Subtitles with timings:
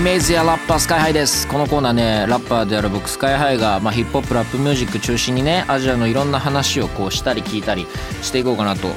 [0.00, 1.46] イメージやラッパースカイハイです。
[1.46, 7.86] このコーナーねラッパーである僕スカイハイが、まあ、ヒップホップラップミュージック中心にねアジアのいろんな話をこうしたり聞いたり
[8.22, 8.88] していこうかなと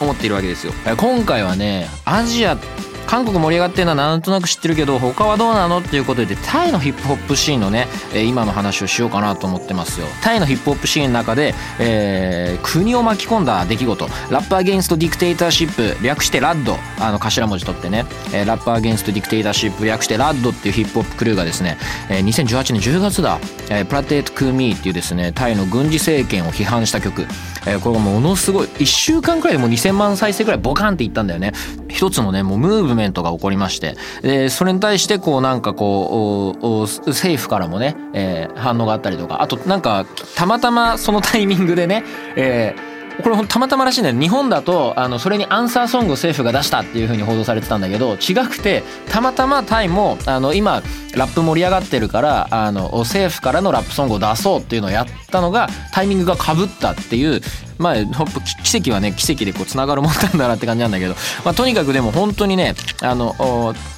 [0.00, 0.72] 思っているわけですよ。
[0.96, 2.56] 今回はねアジア
[3.06, 5.78] 韓国盛り上がってるのはなんとなく知ってるけど他はどうなの？
[5.78, 10.06] っていうことでタイのヒップホップシーンのねえ今の話をしようかなと思ってますよ。
[10.22, 14.08] タイのヒップホップシーンの中で、えー国を巻き込んだ出来事。
[14.30, 16.76] ラッパーゲインストディクテーターシップ略してラッド。
[16.98, 21.78] あの頭文字取ってね、えラッパーゲインストディクテーターシップ略してラッドっていうヒップホップクルーがですね、
[22.10, 23.38] え2018年10月だ、
[23.70, 27.26] えプラテート・クーミーっていうですねタイの軍事政権を批判した曲、
[27.66, 31.52] えこれがものすごい1週間くらいでもう2000万再生くらいボカンっていったんだよね。
[31.88, 36.66] 一つのねもうムーブメントが起こりましてでそれに対してこうなんかこう
[37.10, 42.02] 政府からもね、えー反応があったりとかあとなんかたまたまそのタイミングでね、
[42.36, 50.82] えーこれたまたまらしいんだよ日本だとあのそれにアンサーソングを政府が出したっていう風に報道されてたんだけど違くてたまたまタイもあの今
[51.14, 57.40] ラップ盛り上がってるからあの政府からのラップソングを出そうっていうのをやったのがタイミングがかぶったっていう
[57.78, 63.32] まあほんと奇跡はね奇跡でこうつながるもんなんだなって感じなんだけど、まあ、とにかくでも本当にねあの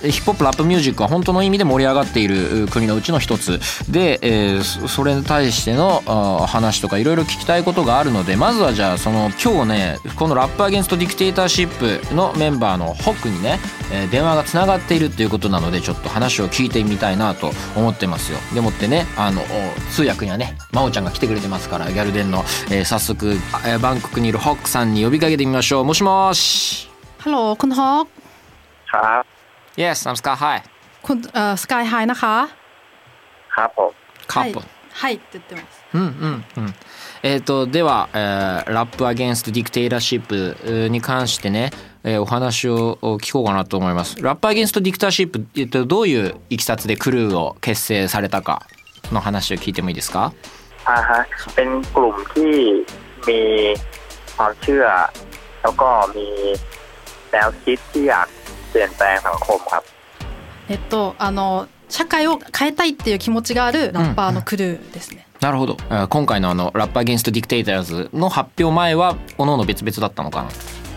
[0.02, 3.60] ヒップホップラップミュージックは本当の意味で盛り上がっている国のうちの一つ。
[3.90, 6.00] で、えーそれに対しての
[6.46, 13.58] 話とかいろいろ聞きたいことがあるのでまずはじゃあその今日ねこのラップアゲンストディクテーターシップのメンバーのホックにね、
[13.91, 19.45] えー電話がつながっているっていうことなのでちょっと話を聞いてみたいなと思ってますよでもってねあのお
[19.91, 22.39] 通訳にはね真央ちゃんが来てくれてますからギャルデンの、
[22.71, 23.33] えー早速、
[23.65, 26.89] えーバンコクにいるホックさんに呼びかけてみましょうもしもし
[27.23, 28.05] ฮัลโหลคุณฮอก
[28.91, 29.23] ครับ
[29.83, 30.61] Yes I'm Sky High
[31.05, 32.35] คุณเอ่อสกายไฮนะคะ
[33.55, 33.91] ครับผม
[34.31, 34.67] カップ、はい
[35.01, 35.63] はいって言ってます
[35.95, 36.75] うんうんうん
[37.23, 41.71] えー、とでは、えーラップアゲンストディクテイターシップえーに関してね、
[42.03, 48.67] えーお話を聞こうかなと思いますラップアゲンストディクターシップっていうとどういういきさつでクルーを結成されたか
[49.11, 50.33] の話を聞いてもいいですか
[50.85, 51.19] อ่าฮะ
[51.55, 52.53] เป็นกลุ่มที่
[53.27, 53.39] มี
[54.35, 54.85] ความเชื่อ
[55.61, 56.27] แล้วก็มี
[57.31, 58.27] แนวคิดที่อยาก
[58.69, 59.83] เปลี่ยนแปลงสังคมครับ
[60.69, 70.49] えっとあの社会を変えたいっていう気持ちがあるラッパーのクルーですね、 なるほどえー今回のあのラップアゲンストディクテイターズの発表前は各々別々だったのかな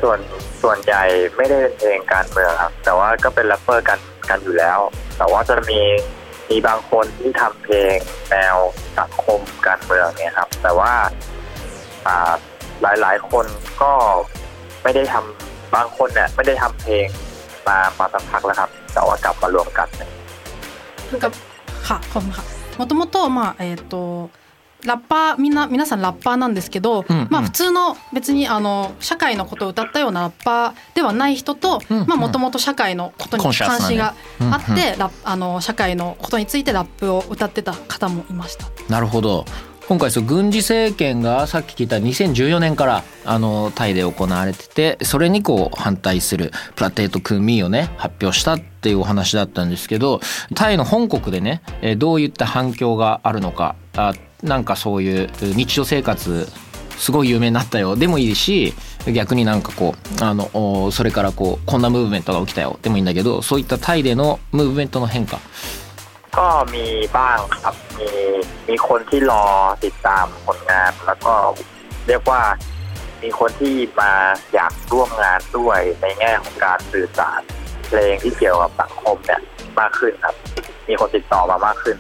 [0.02, 0.18] ส่วน
[0.62, 1.02] ส่วนใหญ่
[1.36, 3.98] ไม่ได้เป็นเพลงการเมืองครับ แต่ว่าก็เป็นแรปเปอร์กัน
[4.30, 4.78] กันอยู่แล้ว
[5.18, 5.80] แต่ว่าจะมี
[6.50, 7.96] มีบางคนที่ทำเพลง
[8.30, 8.56] แนว
[8.98, 10.92] สังคมการเมืองเนี่ยครับ แต่ว่า
[12.06, 12.32] อ่า
[12.82, 13.46] หลายๆ คน
[13.82, 13.92] ก็
[14.82, 17.06] ไม่ได้ทำบางคนเนี่ยไม่ได้ทำเพลง
[17.68, 20.10] มามาสักพักแล้วครับ แต่ว่ากลับมารวมกันเนี่ย
[21.12, 21.26] なんか
[21.86, 22.42] はこんは
[22.77, 24.29] もともとまあえっ、と
[24.83, 27.27] ラッパーみんな皆さんラッパーなんですけど、うんうん。
[27.29, 34.15] まあ普通の別にあの社会のことを歌ったようなラッパーではない人ともともと社会のことに関心が
[34.51, 35.11] あって、うんうん。
[35.23, 38.67] あの社会のことについてラップを歌ってた方もいました。
[38.89, 39.45] なるほど
[39.91, 50.21] 今回そう軍事政権がさっき聞いた2014年からあのタイで行われててそれにこう反対するプラテート・クーミーをね発表したっていうお話だったんですけど
[50.55, 51.61] タイの本国でね
[51.97, 54.13] どういった反響があるのかあ
[54.43, 56.47] なんかそういう日常生活
[56.97, 57.97] すごい有名になったよ。
[57.97, 58.73] でもいいし
[59.13, 62.79] 逆になんかこうあのそれからこうこんなムーブメントが起きたよ。
[62.81, 65.41] でもいいんだけどそういったタイでのムーブメントの変化。
[66.38, 66.86] ก็มี
[67.16, 68.08] บ้างครับ มี
[68.68, 69.44] มีคนที่รอ
[69.84, 71.34] ติดตามผลงาน แล้วก็
[72.06, 72.42] เรียกว่า
[73.22, 74.12] มีคนที่มา
[74.54, 77.40] อยากร่วมงานด้วยในแง่ของการสื่อสาร
[77.86, 79.40] เพลงที่เกี่ยวกับสังคมเนี่ย
[79.78, 80.34] มากขึ้นครับ
[80.88, 81.96] มีคนติดต่อมามากขึ้น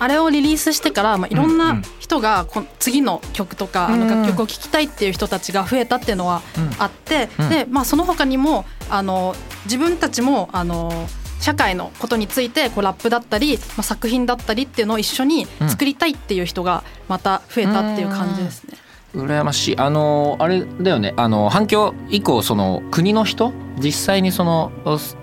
[0.00, 6.42] あれをリリースしてから、まあ、いろんうんうなん人がこ次の曲とか、あの楽曲を聴きたいっていう人たちが増えたっていうのは
[6.78, 9.34] あって、うんでまあ、その他にもあの
[9.64, 10.90] 自分たちもあの
[11.43, 18.77] 社会のことについてこうラップだったり、まあ、作品だったりっていうのを一緒に作りたいっていう人がまた増えたっていう感じですね。
[19.13, 19.77] 羨ましい。
[19.77, 21.13] あのあれだよね。
[21.17, 23.51] あの反響以降その国の人？
[23.77, 24.71] 実際にその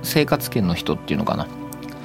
[0.03, 1.49] 生活圏の人っていうのかな？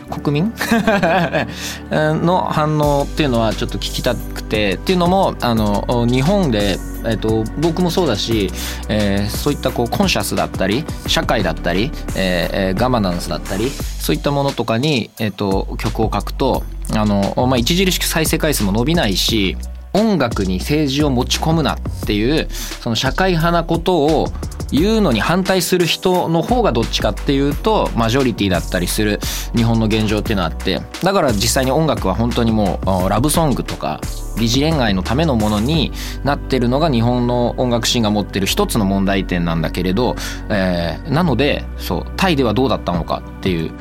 [0.09, 0.53] 国民？
[1.91, 8.51] の反応っていうのはちょっと聞きたくてっていうのもあの日本で、えーと、僕もそうだし、
[8.89, 16.63] えー、そういったこうコンシャスだったり社会だったり、えー、ガバナンスだったりそういったものとかに、えーと、曲を書くと
[16.93, 19.57] あの、まあ、著しく再生回数も伸びないし
[19.93, 24.27] 音楽に政治を持ち込むなっていうその社会派なことを
[24.71, 29.19] 言うのに反対する人の方がどっちかっていうとマジョリティだったりする
[29.55, 30.81] 日本の現状っていうのがあって。
[31.03, 34.01] だから実際に音楽は本当にもうラブソングとか
[34.37, 35.91] 疑似恋愛のためのものに
[36.23, 40.15] なってるのが日本の音楽シーンが持ってる一つの問題点なんだけれど、
[40.49, 43.71] えー、なのでそうタイではどうだったのかっていう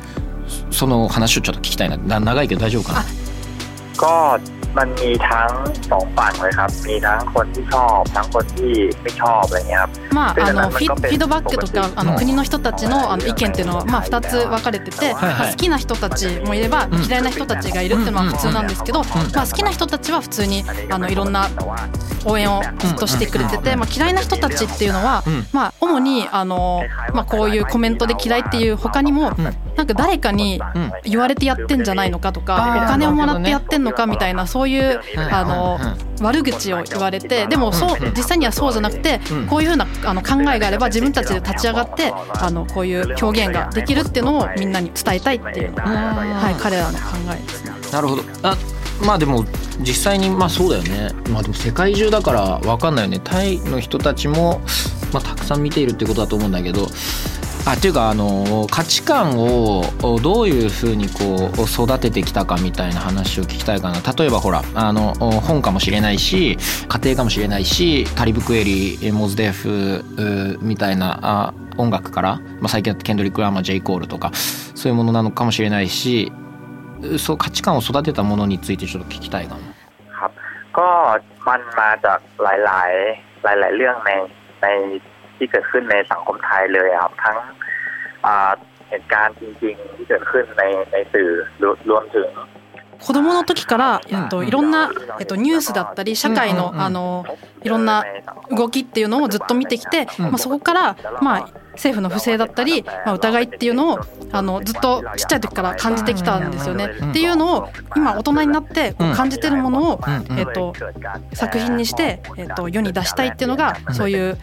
[0.71, 1.97] その話をちょっと聞きたいな。
[2.19, 3.03] 長いけど大丈夫かな？
[4.76, 5.50] มันมีทั้ง
[5.90, 21.48] สองฝั่งเลยครับมีทั้งคนที่ชอบทั้งคนที่ไม่ชอบอะไรเงี้ยครับまあ、あのフィフィードバックとかあの国の人たちのあの意見っていうのは、まあ、2つ分かれてて、まあ、好きな人たちもいれば嫌いな人たちがいるっていうのは普通なんですけど、まあ、好きな人たちは普通にあのいろんな
[22.26, 25.22] 応援をずっとしてくれてて、まあ、嫌いな人たちっていうのは、
[25.52, 26.82] まあ、主にあの、
[27.14, 29.30] まあ、こういうコメントで嫌いっていう他にも
[29.76, 30.60] なんか誰かに
[31.04, 34.64] 言われてやってんじゃないのかとかお金をもらってやってんのかみたいなそういう いう
[35.31, 35.79] あの
[36.21, 39.19] 悪口を言われてでもそう実際にはそうじゃなくて
[39.49, 45.75] こういうふうなあの考えがあれば自分たちで立ち上がってあのこういう表現ができるっていうのをみんなに伝えたいっていう。
[45.75, 47.03] のが、はい、彼らの考
[47.33, 47.71] えですね。
[47.91, 48.23] なるほど。
[48.43, 48.57] あ
[49.01, 49.45] まあでも
[49.79, 51.11] 実際にまあそうだよね。
[51.29, 53.19] まあでも世界中だから分かんないよね。
[53.23, 54.61] タイの人たちも、
[55.13, 56.87] まあ、たくさん見ているってことだと思うんだけど
[57.66, 59.82] あっていうかあの価値観を
[60.22, 66.58] どういうふうにこう育ててきたかみたいな話を聞きたいかな例えばほらあの本かもしれないし
[66.88, 70.04] 家庭かもしれないしカリブクエリモズデフ
[70.62, 76.32] みたいな音楽から、まあ、最近だとケンドリック・ラーマージェイ・コールとかそういうものなのかもしれないし
[77.18, 79.60] そう価値観を育てたものについてちょっと聞きたいかも。
[80.18, 80.32] ครับ
[80.78, 80.88] ก็
[81.46, 84.10] มันมาจากหลายๆหลายๆเรื่องใน
[84.62, 84.66] ใน
[85.36, 87.36] ที่เกิดขึ้นในสังคมไทยเลยครับทั้ง
[88.88, 90.62] เหตุการณ์จริงๆที่เกิดขึ้นใน
[90.92, 91.28] ในสื่อ
[91.90, 92.28] รวมถึง
[93.00, 97.24] 子供の時から、えっと、いろんな、えっと、ニュースだったり社会の,、あの
[97.62, 98.04] いろんな
[98.50, 103.99] 動きっていうのをずっと見てきて、まあ、そこから、まあ、 政府の不正だったり、まあ、疑いっていうのを
[104.31, 106.85] あのずっとちっちゃい時から感じてきたんですよね。
[106.85, 110.73] っていうのを今大人になって感じてるものを、えー、と
[111.33, 114.37] 作品にして、えー、と世に出したいっていうのが、そういう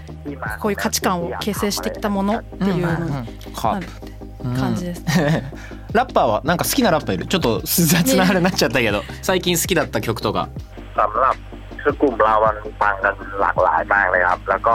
[0.60, 2.96] こういう価値観を形成してきたものっていうのにな
[3.80, 3.86] る
[4.58, 5.52] 感じです、ね。
[5.92, 7.26] ラッパーはなんか好きなラッパーいる？
[7.26, 10.48] ちょっと雑なあれになっちゃったけど、最近好きだった曲とか。
[11.82, 14.74] คือกลุ่มเรามันฟังกันหลากหลายมากเลยครับ แล้วก็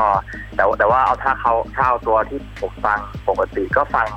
[0.56, 3.00] แต่แต่ว่าเอาถ้าเขาถ้าเอาตัวที่ผมฟัง
[3.30, 4.08] ปกติก็ฟัง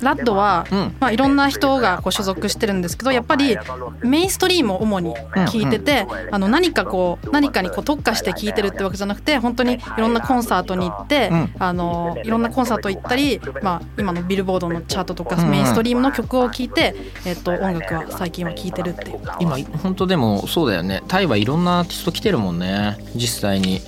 [0.00, 0.66] ラッドは、
[1.00, 3.56] まあ、いろんな人がこう所属してるんですけどやっぱり
[4.02, 5.14] メインストリームを主に
[5.48, 16.94] 聞いてて、あの何かこう何かにこう特化して聞いてるってわけじゃなくて本当にいろんなコンサートに行って、あのいろんなコンサート行ったり、まあ、今のビルボードのチャートとかメインストリームの曲を聴いて、
[17.24, 19.20] えっと、音楽は最近は聴いてるっていう。
[19.40, 21.02] 今本当でもそうだよね。
[21.08, 22.98] タイはいろんなアーティスト来てるもんね。
[23.14, 23.80] 実際に。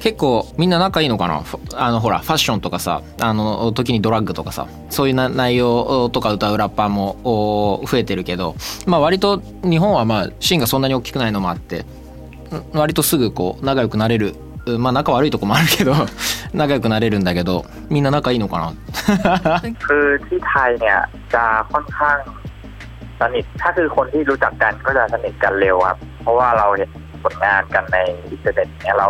[0.00, 1.42] 結構みんな仲いいのかな
[1.74, 8.54] あのほらファッションとかさあの時にドラッグとかさそういう内容とか歌うラッパーも増えてるけど
[8.86, 11.84] まあ割と日本はまあシーンがそんなに大きくないのもあって
[12.72, 14.34] 割とすぐこう仲良くなれる
[14.78, 15.94] まあ仲悪いとこもあるけど
[16.52, 20.98] 仲良くなれるんだけどみんな仲いいのかなคือที่ไทยเนี่ย
[21.34, 22.18] จะค่อนข้าง
[23.20, 26.90] สนิทถ้าคือคนที่รู้จักกันก็จะสนิทกันเร็วครับเพราะว่าเราเห็น
[27.22, 27.98] ผลงานกันใน
[28.30, 29.08] อินเทอร์เน็ตเนี่ยเรา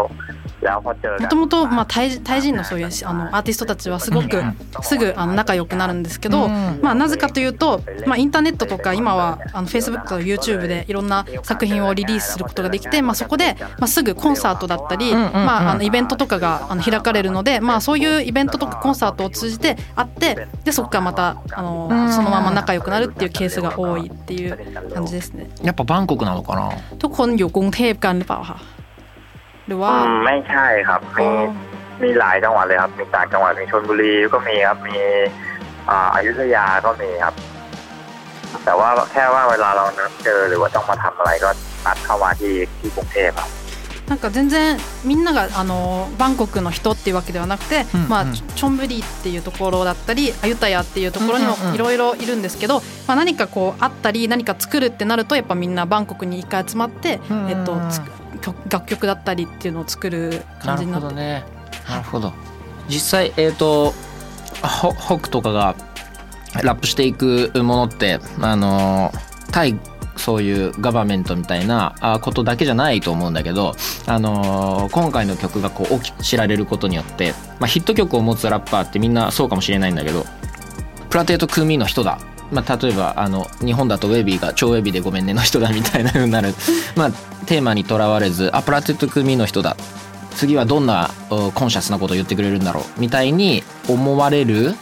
[1.21, 4.43] もともとタイタイ人のそういうあのアーティストたちはすごく
[4.83, 25.51] すぐあの仲良くなるんですけど、まあ、なぜかというと、まあ、インターネットとか今はあの Facebook と YouTube でいろんな作品をリリースすることができて、まあ、そこで、まあ、すぐコンサートだったり、まあ、あのイベントとかがあの開かれるので、まあ、そういうイベントとかコンサートを通じて会ってでそこからまたあのそのまま仲良くなるっていうケースが多いっていう感じですね。
[25.63, 28.59] やっぱバンコクなのかなทุกคนอยู่กรุงเทพกันหรือเปล่าคะ
[29.71, 29.93] รือว่า
[30.25, 31.29] ไม่ใช่ครับมี
[32.03, 34.97] มีหลายจังหวัดเลยครับมีต่างจังหวัดมีชนบุรีก็มีครับมี
[35.89, 37.35] อ่าอยุธยาก็มีครับ
[38.65, 39.85] แต่ว่าแค่ว่าเวลาเรา
[40.25, 41.51] เจอหรือว่าต้องมาทำอะไรก็
[41.87, 43.51] นัดเข้ามาที่ที่กรุงเทพครับ
[44.09, 57.81] なんか全然みんながあのバンコクの人っていうわけではなくて、うんうん、まあ、チョンブリっていうところだったりアユタヤっていうところにもいろいろいるんですけど、まあ、何かこうあったり何か作るってなるとやっぱみんなバンコクに一回集まって、えっと、
[58.70, 61.06] 楽曲だったりっていうのを作る感じになって。
[61.06, 61.44] なるほどね。
[61.90, 62.34] なるほど。
[62.88, 63.94] 実際えっ、ー、と
[64.62, 65.76] ホホクとかが
[66.64, 69.12] ラップしていくものってあの
[69.52, 69.80] 対
[70.18, 73.74] そういうガバメントみたいなことだけじゃないと思うんだけど、
[74.06, 80.26] あのー、今回の曲がこう大きく知られることによって、まあ、ヒット曲を持つラッパーってみんなそうかもしれないんだけど
[81.10, 82.20] プラテート・クーミーの人だ
[82.53, 86.55] まあ、例えばあの日本だとウェビーが超ウェビーでごめんねの人だみたいな風になる
[86.95, 87.11] まあ
[87.47, 89.77] テーマにとらわれずあプラテッド・クーミーの人だ
[90.37, 94.75] 次はどんなコンシャスなことを言ってくれるんだろうみたいに思われる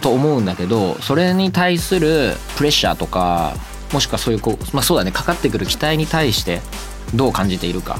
[0.00, 3.54] と思うんだけどそれに対するプレッシャーとか
[3.92, 6.60] もしくはそういうこう、まあ、そうだねかかってくる期待に対して
[7.14, 7.98] どう感じているか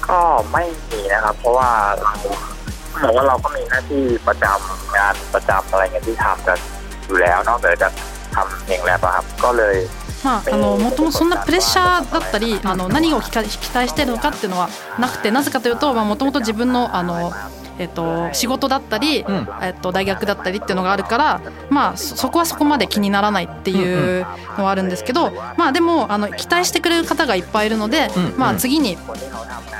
[0.00, 6.58] ก็ไม่มีนะครับเพราะว่าเราเหมือนว่าเราก็มีหน้าที่ประจำงานประจำอะไรเงี้ยที่ทำกัน
[7.06, 7.88] อยู่แล้วนอกจากจะ
[8.34, 9.76] ทำเพลงแรปครับก็เลย
[10.24, 17.32] まあ、あのもともとそんなプレッシャーだったりあの何を期待してるのかっていうのはなくてなぜかというともともと自分のあの
[17.78, 21.40] えっと、仕事だったり、うん、えっと、大学だったりっていうのがあるから
[21.70, 24.26] まあそこはそこまで気にならないっていう
[24.58, 28.96] のはあるんですけど、まあでもあの期待してくれる方がいっぱいいるので、まあ、次に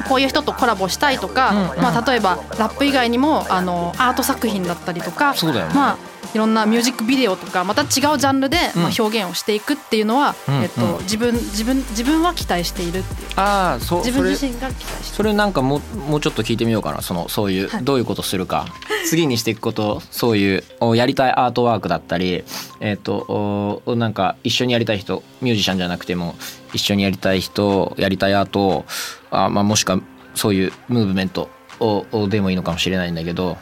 [0.09, 5.35] こういう人とコラボしたいとか、まあ、例えばラップ以外にもあのアート作品だったりとか、
[5.75, 5.99] まあ
[6.34, 13.30] いろんなミュージックビデオとかまた違うジャンルでまあ表現をしていくっていうのは、うん、えっと、自分自分自分は期待しているっていう。
[13.36, 17.02] あそう自分自身が期待してそれなんかももうちょっと聞いてみようかな。
[17.02, 18.68] そのそういう、はい、どういうことするか。
[19.06, 20.64] 次にしていくことそういう
[20.96, 22.44] やりたいアートワークだったり
[22.80, 26.36] えっ、となんか一緒にやりたい人ミュージシャンじゃなくても
[26.74, 28.86] 一緒にやりたい人やりたいアート
[29.30, 30.00] あ、まあ、もしくは
[30.36, 31.50] そういうムーブメント
[31.80, 33.58] をでもいいのかもしれないんだけど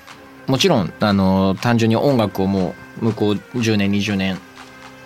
[0.46, 4.38] もちろんあの単純に音楽をもう向こう10年20年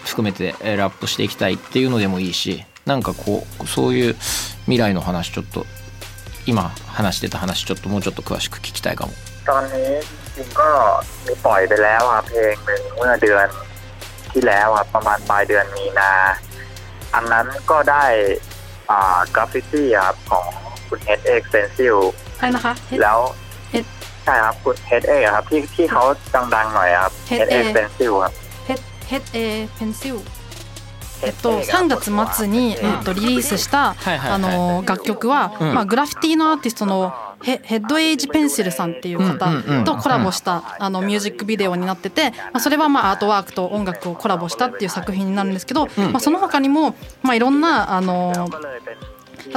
[0.05, 4.15] 含めてラップしていきたいっていうのでもいいしなんかこうそういう
[4.65, 5.67] 未来の話ちょっと
[6.47, 9.13] 今話してた話ちょっともうちょっと詳しく聞きたいかも。
[9.49, 9.91] ตอนนี้
[10.37, 10.69] จริงก็
[11.27, 13.49] มีปล่อยไปแล้วครับเพลงหนึ่งเมื่อเดือน
[14.33, 16.13] ที่แล้วครับประมาณปลายเดือนมีนา
[17.15, 18.05] อันนั้นก็ได้
[18.91, 20.47] อ่ากราฟฟิตี้ครับของ
[20.89, 21.97] คุณเฮดเอ็กเซนซิล
[22.39, 23.19] ใช่นะคะแล้ว
[24.25, 26.03] ใช่ครับคุณเฮดเอครับที่ที่เขา
[26.55, 28.35] ดังๆหน่อยครับเฮดเอเป็นซิลครับ
[29.11, 30.21] ヘッエペンシル
[31.23, 48.49] えっと、3月末に、えっと、リリースした、あの楽曲は、まあ、グラフィティのアーティストのヘヘッドエイジペンシルさんっていう方とコラボしたあのミュージックビデオになってて、まあ、それはまあアートワークと音楽をコラボしたっていう作品になるんですけど、まあ、その他にも、まあ、いろんなあの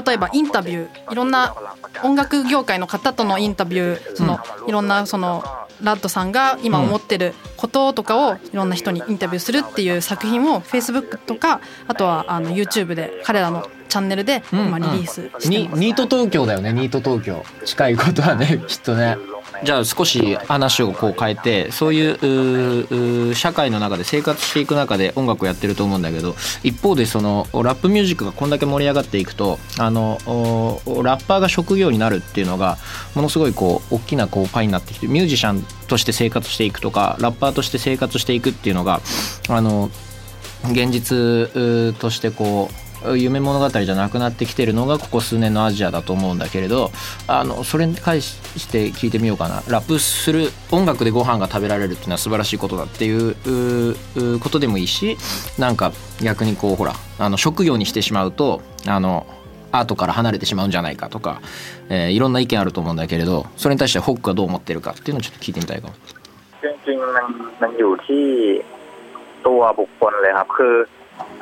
[0.06, 1.54] 例えばインタビューいろんな
[2.02, 5.42] 音楽業界の方とのインタビューそのいろんなその
[5.82, 15.54] ラッドさんが今思ってることとかをいろんな人にインタビューするっていう作品を Facebook とかあとはあの YouTube で彼らのチャンネルで今リリースしてます、うん。
[15.72, 16.72] うん、ニート東京だよね。
[16.74, 17.42] ニート東京。
[17.64, 19.16] 近いことはねきっとね
[19.64, 30.18] じゃあ少し話をこう変えてそういう社会の中で生活していく中で音楽をやってると思うんだけど一方でそのラップミュージックがこんだけ盛り上がっていくとあの
[31.02, 32.78] ラッパーが職業になるっていうのが
[33.14, 39.00] ものすごいこう大きなこうパイになってきてミュージシャンとして生活していくとかラッパーとして生活していくっていうのが
[39.48, 39.90] あの
[40.64, 46.91] 現実としてこう夢物語じゃなくなってきてるのがここ数年のアジアだと思うんだけれど
[47.27, 55.17] あのそれに関して聞いてみようかなラップする音楽でご飯が食べられるっていうのは素晴らしいことだっていうことでもいいし
[55.59, 59.27] なんか逆にこうほらあの職業にしてしまうとあの
[59.71, 61.41] アートから離れてしまうんじゃないかとか、
[61.89, 65.93] えー、いろんな意見あると思うんだけれどそれに対してホックはどう思ってるかっていうのをちょっと聞いてみたいかも。
[66.61, 67.27] จริงๆมัน
[67.61, 68.25] มันอยู่ที่
[69.45, 70.75] ตัวบุคคลเลยครับคือ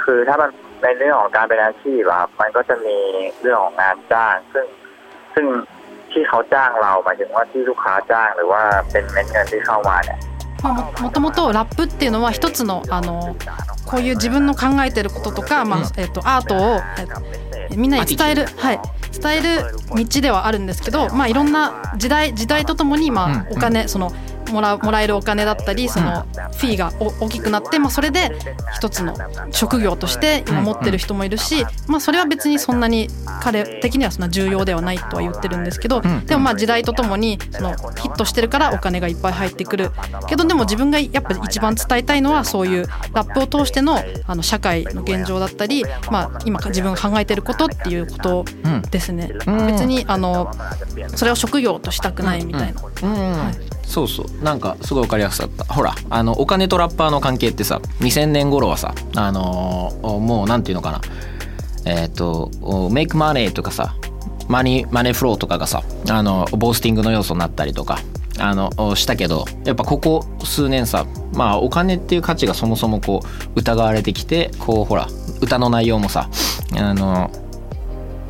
[0.03, 0.49] คือถ้ามัน
[0.81, 2.97] ในเรื่องของการเป็นอาชีพครับมันก็จะมี
[3.41, 4.65] เรื่องของงานจ้าง ซึ่ง
[5.33, 5.45] ซึ่ง
[6.11, 10.19] ที่เขาจ้างเราหมายถึงว่าที่ลูกค้าจ้างหรือว่าเป็นเม็ดเงินที่เข้ามาเนี่ย
[10.61, 13.35] まあ、もともとラップっていうのは一つのあの
[13.85, 16.79] こういう自分の考えてることとか、まあえっとアートを、
[17.71, 18.79] えみんなに伝える、はい、
[19.11, 19.63] 伝える
[19.95, 24.11] 道ではあるんですけど、まあ、いろんな時代時代とともに、まあ、お金その
[24.52, 28.30] もらもらえるお金だったりそのフィーが大きくなって、まあ、それで
[28.74, 29.16] 一つの
[29.50, 33.08] 職業として今持ってる人もいるし、まあ、それは別にそんなに
[33.42, 39.90] 彼的にはそんな重要ではないとは言ってるんですけどでもまあ時代とともにそのヒットしてるからお金がいっぱい入ってくる。
[40.28, 48.44] けどでも自分がやっぱ一番伝えたいのはそういうラップを通してのあの社会の現状だったり、まあ、今自分が考えてることっていうこと
[48.90, 49.30] ですね。
[49.66, 50.50] 別にあの
[51.14, 52.82] それを職業としたくないみたいな。
[52.82, 54.44] はいそうそう。
[54.44, 55.64] なんかすごい分かりやすかった。
[55.64, 61.00] ほらあのお金とラッパーの関係ってさ2000年頃はさあのー、もうなんていうのかな。
[61.86, 63.94] えっ、ー、とメイクマネーとかさ
[64.48, 68.00] マニマネフローとかがさあのボースティングの要素になったりとか
[68.38, 75.06] あのしたけどやっぱここ数年さまあお金っていう価値がそもそもこう疑われてきてこうほら
[75.40, 76.28] 歌の内容もさ
[76.76, 77.30] あの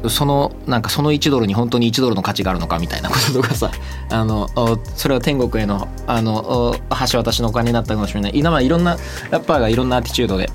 [0.09, 3.71] そのなんかその1ドルに本当に1ドルの価値があるのかみたいなこととかさ
[4.09, 4.49] あの
[4.95, 6.75] それは天国へのあの
[7.11, 8.97] 橋渡しのお金になったかもしれない今いろんな
[9.29, 10.49] ラッパーがいろんなアティチュードで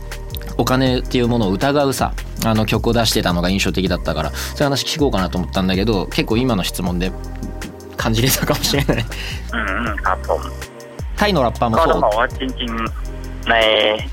[0.58, 2.12] お金っていうものを疑うさ
[2.44, 7.12] あの曲を出してたのが印象的だったからそういう話聞こうかなと思ったんだけど結構今の質問で
[7.96, 9.58] 感じれたかもしれないอื
[9.92, 10.40] มครับผม
[11.16, 13.54] タイのラッパーもก็ต้องบอกว่าจริงๆใน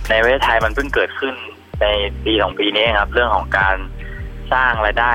[0.09, 1.33] ในประเทศไทยมันเพิ่งเกิดขึ้น
[1.81, 1.85] ใน
[2.23, 3.77] ปีสองปีนี้ครับ เรื่องของการ
[4.53, 5.13] สร้างรายได้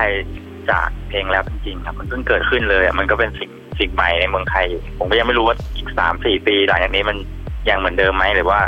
[0.69, 4.67] จากเพลงแล้วจริงๆครับมันเพิ่งเกิดขึ้นเลยมันก็เป็นสิ่งสิ่งใหม่ในเมืองไทย
[4.99, 7.17] ผมก็ยังไม่รู้ว่าอีกสามสี่ปีหลังจากนี้มัน
[7.69, 8.59] ยังเหมือนเดิมไหมหรือว่า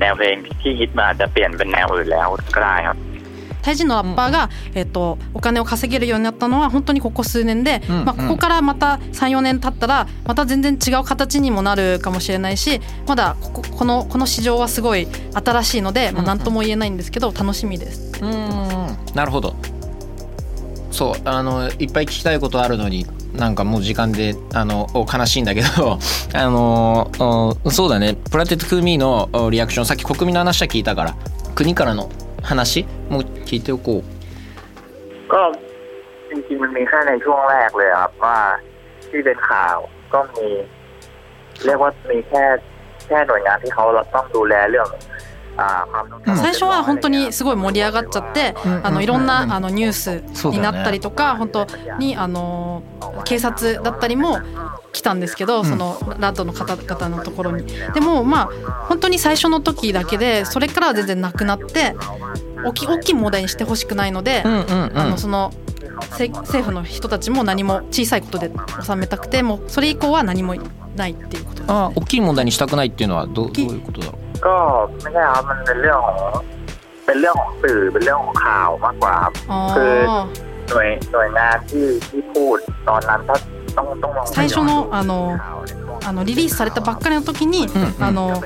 [0.00, 2.98] แนวเพลงที่ฮิตมาจะเปลี่ยนเป็นแนวอื่นแล้วก็ได้ครับ
[3.62, 18.22] タイ人のラッパーが、えっと、お金を稼げるようになったのは本当にここ数年で、まあ、ここからまた34年経ったらまた全然違う形にもなるかもしれないしまだこここのこの市場はすごい新しいので、まあ、何とも言えないんですけど楽しみです。
[18.22, 19.54] うんなるほど
[20.92, 25.98] そうあのいっぱい聞きたいことあるのになんかもう時間であの悲しいんだけど
[26.34, 27.10] あの
[27.70, 31.16] そうだねプラテッド・クーミーのリアクションさっき国民の話は聞いたから
[31.54, 32.08] 国からの
[32.42, 35.52] 話も聞いておこうก็
[36.30, 38.38] จริงๆมันมีแค่ในช่วงแรกเลยครับว่า
[39.10, 39.78] ที่เป็นข่าว
[40.12, 40.48] ก็มี
[41.64, 42.44] เรียกว่ามีแค่
[43.06, 43.84] แค่หน่วยงานที่เขา
[44.14, 44.88] ต้องดูแลเรื่อง
[46.25, 51.67] 最初は本当にすごい盛り上がっちゃって、あのいろんなあのニュースになったりとか、本当
[51.99, 52.83] にあの
[53.25, 54.39] 警察だったりも
[54.91, 57.65] 来たんですけど、そのラッドの方々のところに。
[57.93, 61.95] でもまあ本当に最初の時だけでそれからは全然なくなって
[62.65, 65.51] 大き大きい問題にしてほしくないので、あのその
[66.09, 68.51] 政府の人たちも何も小さいことで
[68.83, 70.55] 収めたくてもうそれ以降は何も
[70.96, 74.56] ないっていうことです、ね、あ大きい問題にしたくないっていうのはどどういうことだろうก็
[75.02, 76.18] ไม่ใช่ครับมันเป็นเรื่องของ
[77.06, 79.34] เป็นเรื่องของสื่อเป็นเรื่องของข่าวมากกว่าครับ
[79.76, 79.94] คือ
[80.68, 82.58] หน่วยหน่วยงานที่ที่พูด
[82.88, 83.38] ตอนนั้นถ้า
[84.25, 85.39] 最初のあの
[86.05, 88.41] あのリリースされたばっかりの時に、うん、あの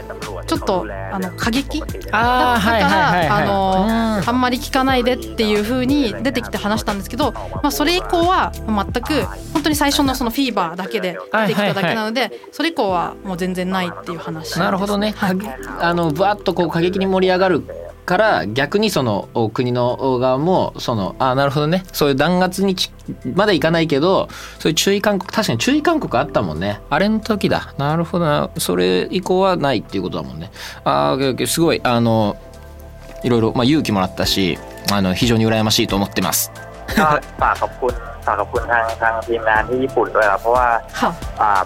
[0.45, 1.79] ちょっとあの過激？
[1.79, 15.15] だったからあのあんまり聞かないでっていう風に出てきて話したんですけど、まあ、それ以降は全く本当に最初のそのフィーバーだけで出てきただけなので、はいはいはい、それ以降はもう全然ないっていう話なるほどね、
[15.79, 17.63] あのぶわっとこう過激に盛り上がる
[18.06, 22.74] から逆にその国の側もそのあなるほどねそういう弾圧に
[23.34, 30.50] まだいかないけどそういう注意勧告確かに注意勧告あったもんねあれの時だなるほどなそれ以降はないっていうことだもんね
[30.84, 32.36] あすごいあの
[33.22, 34.58] いろいろ、まあ、勇気もらったし
[34.90, 36.50] あの非常に羨ましいと思ってます。
[37.40, 37.94] ฝากขอบคุณ
[38.26, 40.68] ฝากขอบคุณทางทางทีมงานที่ญี่ปุ่นด้วยครับเพราะว่า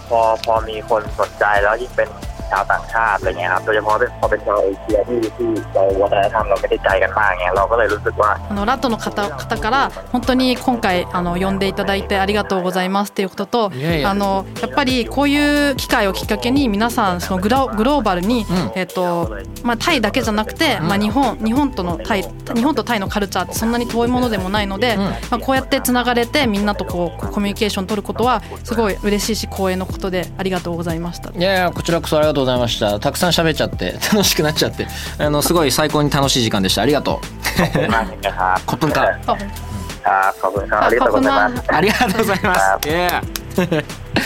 [0.08, 2.08] พอพอมีคนสนใจแล้วยิ่งเป็น
[2.50, 13.72] ชาวต่างชาติอะไรเงี้ยครับโดยเฉพาะพอเป็นชาวเอเชียที่ที่เราวัฒนธรรมเราไม่ได้ใจกันมากเงี้ยเราก็เลยรู้สึกว่าあのラッドの方方から本当に今回あの呼んでいただいてありがとうございますっていうことと
[14.04, 22.22] あのやっぱりこういう機会をきっかけに皆さんそのグログローバルに、うん、えっとまあタイだけじゃなくて、まあ日本日本とのタイ
[22.54, 31.30] 日本とタイのカルチャーってそんなに遠いものでもないので、うん、まあこうやってつながれてみんなとこうコミュニケーション取ることはすごい嬉しいし光栄のことでありがとうございました。
[31.30, 32.99] いやいやこちらこそありがとう うとうございました。
[32.99, 34.87] たくさん喋っちゃって 楽しくなっちゃって。
[35.19, 36.81] あのすごい最高に楽しい時間でした。
[36.81, 37.25] ありがとう。
[40.81, 41.63] ありがとうございます。
[41.71, 43.03] ありがとうございますありうご
[43.61, 44.21] ざいます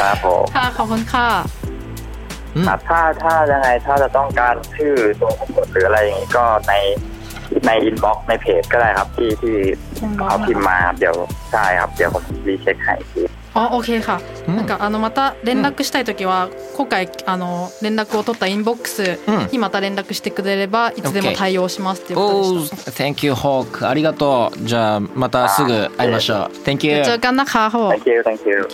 [12.78, 14.21] 啊，他あ、オッケーか。
[14.47, 19.19] うん、なんかあのまた連絡したい時は、今回あの連絡を取ったインボックス
[19.51, 22.91] にまた連絡してくれればいつでも対応しますっていうことでした。
[22.93, 24.59] Thank you Hawk ありがとう。
[24.65, 26.57] じゃあまたすぐ会いましょう。
[26.65, 27.03] Thank you。
[27.05, 28.69] เจอกันนะคะ Hawk。Thank you Thank you。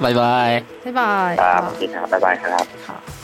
[0.00, 0.64] バイバイ。
[0.84, 1.36] バイバイ。
[1.36, 3.20] バイバイครั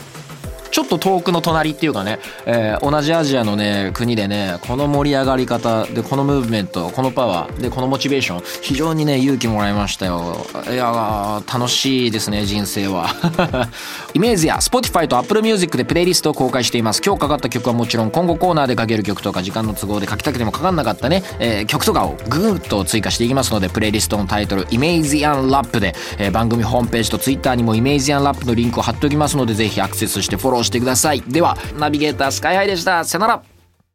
[0.82, 10.36] ょっと遠くの隣っていうかね、えー、同じアジアのね国でねこの盛り上がり方でこのムーブメントこのパワーでこのモチベーション非常にね勇気もらいましたよ。
[10.70, 13.08] いや楽しいですね人生は。
[14.14, 17.00] イメージや Spotify と Apple Music でプレイリストを公開しています。
[17.04, 31.20] 今日かかった曲はもちろん今後コーナーでかける曲とか時間の都合で書きたくてもかかんなかったね、えー、曲とかをグーッと追加していきますのでプレイリストのタイトルイメージアンラップで、えー、番組ホームページと Twitter にもイメージアンラップのリンクを貼っておきますのでぜひアクセスしてフォローしてしてください。
[31.20, 33.04] ではナビゲータースカイハイでした。
[33.04, 33.51] さよなら。